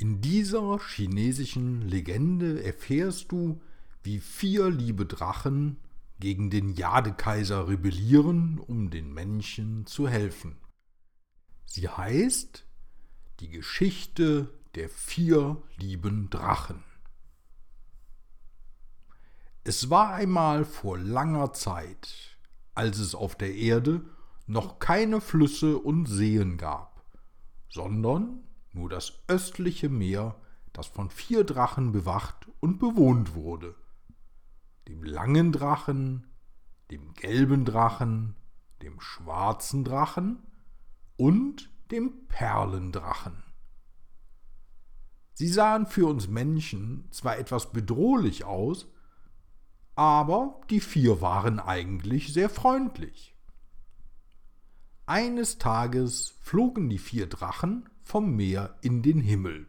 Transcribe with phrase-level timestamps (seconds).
[0.00, 3.60] In dieser chinesischen Legende erfährst du,
[4.02, 5.76] wie vier liebe Drachen
[6.20, 10.56] gegen den Jadekaiser rebellieren, um den Menschen zu helfen.
[11.66, 12.64] Sie heißt
[13.40, 16.82] Die Geschichte der vier lieben Drachen.
[19.64, 22.38] Es war einmal vor langer Zeit,
[22.74, 24.00] als es auf der Erde
[24.46, 27.04] noch keine Flüsse und Seen gab,
[27.68, 30.36] sondern nur das östliche Meer,
[30.72, 33.74] das von vier Drachen bewacht und bewohnt wurde.
[34.88, 36.26] Dem langen Drachen,
[36.90, 38.36] dem gelben Drachen,
[38.82, 40.42] dem schwarzen Drachen
[41.16, 43.42] und dem Perlendrachen.
[45.34, 48.86] Sie sahen für uns Menschen zwar etwas bedrohlich aus,
[49.94, 53.34] aber die vier waren eigentlich sehr freundlich.
[55.10, 59.66] Eines Tages flogen die vier Drachen vom Meer in den Himmel.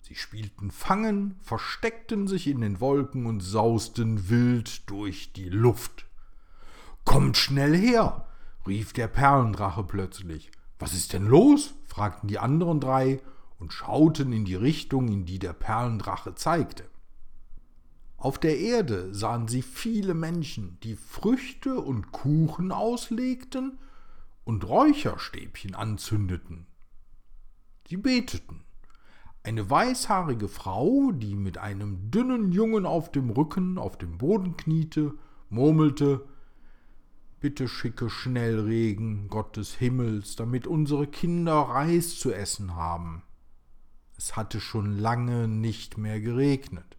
[0.00, 6.06] Sie spielten Fangen, versteckten sich in den Wolken und sausten wild durch die Luft.
[7.04, 8.26] Kommt schnell her,
[8.66, 10.50] rief der Perlendrache plötzlich.
[10.80, 11.74] Was ist denn los?
[11.86, 13.20] fragten die anderen drei
[13.60, 16.90] und schauten in die Richtung, in die der Perlendrache zeigte.
[18.16, 23.78] Auf der Erde sahen sie viele Menschen, die Früchte und Kuchen auslegten
[24.50, 26.66] und Räucherstäbchen anzündeten.
[27.88, 28.64] Sie beteten.
[29.44, 35.14] Eine weißhaarige Frau, die mit einem dünnen Jungen auf dem Rücken auf dem Boden kniete,
[35.50, 36.26] murmelte
[37.38, 43.22] Bitte schicke schnell Regen, Gott des Himmels, damit unsere Kinder Reis zu essen haben.
[44.18, 46.96] Es hatte schon lange nicht mehr geregnet.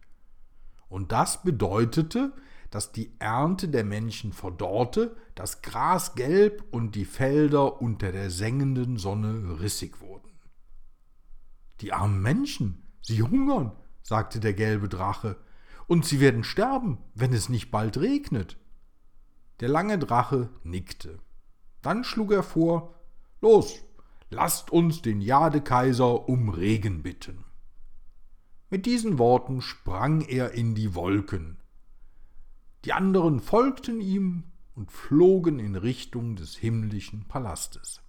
[0.88, 2.32] Und das bedeutete,
[2.72, 8.96] dass die Ernte der Menschen verdorrte, das Gras gelb und die Felder unter der sengenden
[8.96, 10.32] Sonne rissig wurden.
[11.82, 15.36] Die armen Menschen, sie hungern, sagte der gelbe Drache,
[15.86, 18.56] und sie werden sterben, wenn es nicht bald regnet.
[19.60, 21.18] Der lange Drache nickte.
[21.82, 22.94] Dann schlug er vor
[23.42, 23.82] Los,
[24.30, 27.44] lasst uns den Jadekaiser um Regen bitten.
[28.70, 31.61] Mit diesen Worten sprang er in die Wolken.
[32.84, 34.44] Die anderen folgten ihm
[34.74, 38.00] und flogen in Richtung des himmlischen Palastes.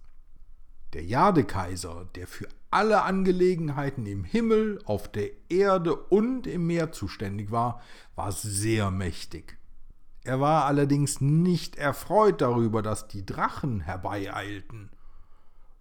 [0.94, 7.50] Der Jadekaiser, der für alle Angelegenheiten im Himmel, auf der Erde und im Meer zuständig
[7.50, 7.80] war,
[8.14, 9.58] war sehr mächtig.
[10.24, 14.90] Er war allerdings nicht erfreut darüber, dass die Drachen herbeieilten.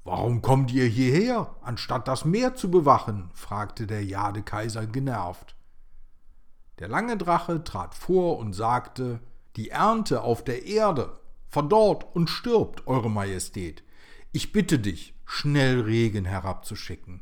[0.04, 3.32] Warum kommt ihr hierher, anstatt das Meer zu bewachen?
[3.34, 5.56] fragte der Jadekaiser genervt.
[6.80, 9.20] Der lange Drache trat vor und sagte
[9.56, 13.84] Die Ernte auf der Erde verdorrt und stirbt, Eure Majestät.
[14.32, 17.22] Ich bitte dich, schnell Regen herabzuschicken.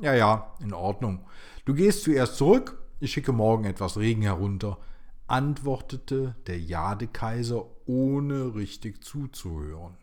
[0.00, 1.26] Ja, ja, in Ordnung.
[1.64, 4.78] Du gehst zuerst zurück, ich schicke morgen etwas Regen herunter,
[5.26, 9.96] antwortete der Jadekaiser, ohne richtig zuzuhören.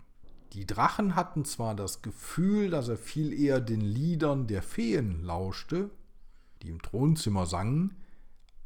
[0.54, 5.90] Die Drachen hatten zwar das Gefühl, dass er viel eher den Liedern der Feen lauschte,
[6.62, 7.96] die im Thronzimmer sangen,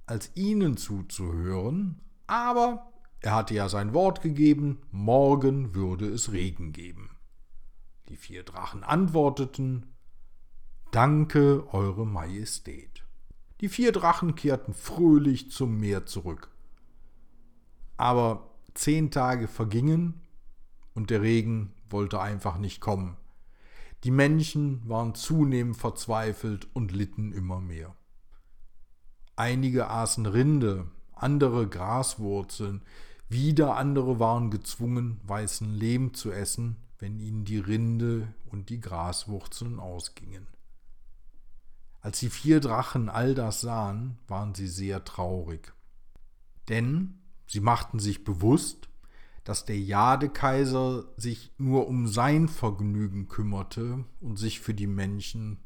[0.06, 7.10] als ihnen zuzuhören, aber er hatte ja sein Wort gegeben, morgen würde es Regen geben.
[8.10, 9.86] Die vier Drachen antworteten
[10.92, 13.04] Danke, Eure Majestät.
[13.62, 16.52] Die vier Drachen kehrten fröhlich zum Meer zurück.
[17.98, 20.22] Aber zehn Tage vergingen
[20.94, 23.16] und der Regen wollte einfach nicht kommen.
[24.04, 27.96] Die Menschen waren zunehmend verzweifelt und litten immer mehr.
[29.36, 32.82] Einige aßen Rinde, andere Graswurzeln,
[33.30, 39.80] wieder andere waren gezwungen, weißen Lehm zu essen, wenn ihnen die Rinde und die Graswurzeln
[39.80, 40.48] ausgingen.
[42.00, 45.74] Als die vier Drachen all das sahen, waren sie sehr traurig.
[46.70, 47.16] Denn
[47.48, 48.90] sie machten sich bewusst,
[49.44, 55.58] dass der Jadekaiser sich nur um sein Vergnügen kümmerte und sich für die Menschen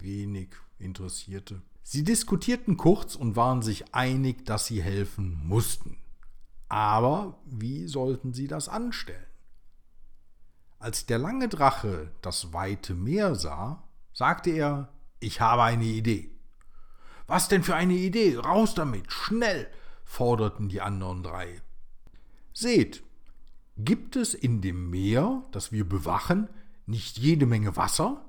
[0.00, 1.60] wenig interessierte.
[1.82, 5.98] Sie diskutierten kurz und waren sich einig, dass sie helfen mussten.
[6.68, 9.26] Aber wie sollten sie das anstellen?
[10.78, 13.82] Als der lange Drache das weite Meer sah,
[14.12, 14.88] sagte er,
[15.18, 16.30] ich habe eine Idee.
[17.26, 18.36] Was denn für eine Idee?
[18.36, 19.68] Raus damit, schnell,
[20.04, 21.60] forderten die anderen drei.
[22.52, 23.02] Seht,
[23.76, 26.48] gibt es in dem Meer, das wir bewachen,
[26.86, 28.24] nicht jede Menge Wasser?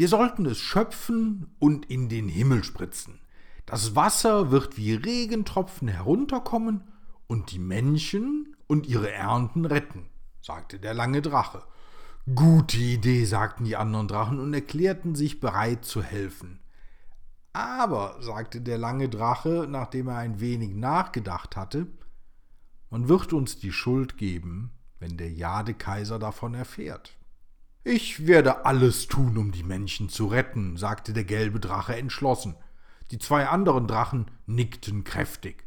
[0.00, 3.20] Wir sollten es schöpfen und in den Himmel spritzen.
[3.66, 6.84] Das Wasser wird wie Regentropfen herunterkommen
[7.26, 10.08] und die Menschen und ihre Ernten retten
[10.40, 11.64] sagte der lange Drache.
[12.34, 16.60] Gute Idee, sagten die anderen Drachen und erklärten sich bereit zu helfen.
[17.52, 21.88] Aber, sagte der lange Drache, nachdem er ein wenig nachgedacht hatte,
[22.88, 27.19] man wird uns die Schuld geben, wenn der Jadekaiser davon erfährt.
[27.82, 32.54] Ich werde alles tun, um die Menschen zu retten, sagte der gelbe Drache entschlossen.
[33.10, 35.64] Die zwei anderen Drachen nickten kräftig.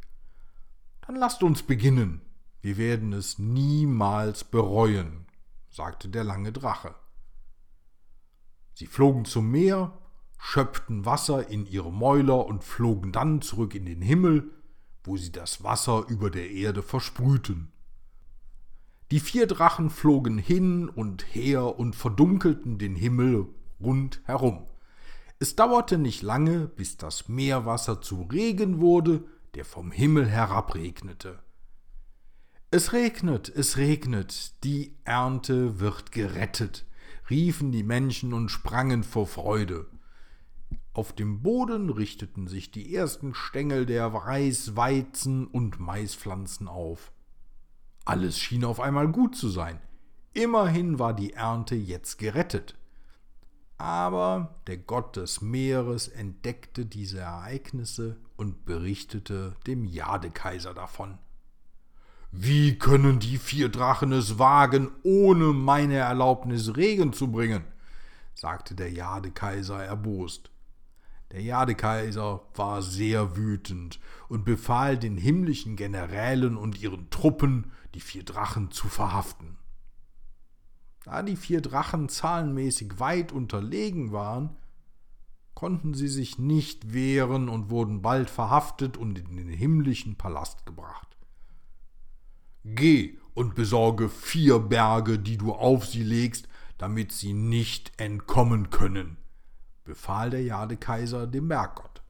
[1.01, 2.21] Dann lasst uns beginnen.
[2.61, 5.25] Wir werden es niemals bereuen,
[5.69, 6.95] sagte der lange Drache.
[8.73, 9.97] Sie flogen zum Meer,
[10.37, 14.51] schöpften Wasser in ihre Mäuler und flogen dann zurück in den Himmel,
[15.03, 17.72] wo sie das Wasser über der Erde versprühten.
[19.11, 23.47] Die vier Drachen flogen hin und her und verdunkelten den Himmel
[23.79, 24.65] rundherum.
[25.39, 31.39] Es dauerte nicht lange, bis das Meerwasser zu Regen wurde, der vom Himmel herabregnete.
[32.71, 36.87] Es regnet, es regnet, die Ernte wird gerettet,
[37.29, 39.85] riefen die Menschen und sprangen vor Freude.
[40.93, 47.11] Auf dem Boden richteten sich die ersten Stängel der Reis-, Weizen- und Maispflanzen auf.
[48.05, 49.79] Alles schien auf einmal gut zu sein.
[50.33, 52.75] Immerhin war die Ernte jetzt gerettet.
[53.77, 61.17] Aber der Gott des Meeres entdeckte diese Ereignisse und berichtete dem Jadekaiser davon.
[62.31, 67.63] Wie können die vier Drachen es wagen, ohne meine Erlaubnis Regen zu bringen?
[68.33, 70.49] sagte der Jadekaiser erbost.
[71.33, 73.99] Der Jadekaiser war sehr wütend
[74.29, 79.57] und befahl den himmlischen Generälen und ihren Truppen, die vier Drachen zu verhaften.
[81.05, 84.55] Da die vier Drachen zahlenmäßig weit unterlegen waren,
[85.55, 91.17] konnten sie sich nicht wehren und wurden bald verhaftet und in den himmlischen Palast gebracht.
[92.63, 96.47] Geh und besorge vier Berge, die du auf sie legst,
[96.77, 99.17] damit sie nicht entkommen können,
[99.83, 102.01] befahl der Jadekaiser dem Berggott.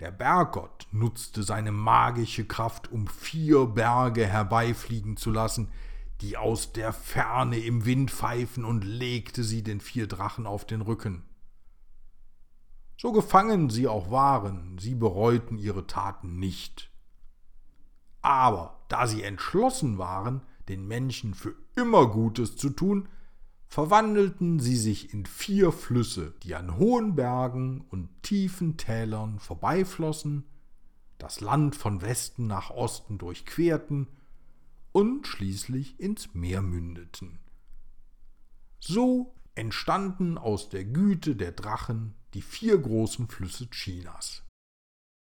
[0.00, 5.70] Der Berggott nutzte seine magische Kraft, um vier Berge herbeifliegen zu lassen,
[6.20, 10.82] die aus der Ferne im Wind pfeifen, und legte sie den vier Drachen auf den
[10.82, 11.24] Rücken.
[12.96, 16.90] So gefangen sie auch waren, sie bereuten ihre Taten nicht.
[18.22, 23.08] Aber da sie entschlossen waren, den Menschen für immer Gutes zu tun,
[23.68, 30.44] verwandelten sie sich in vier Flüsse, die an hohen Bergen und tiefen Tälern vorbeiflossen,
[31.18, 34.08] das Land von Westen nach Osten durchquerten
[34.92, 37.38] und schließlich ins Meer mündeten.
[38.80, 44.44] So entstanden aus der Güte der Drachen die vier großen Flüsse Chinas.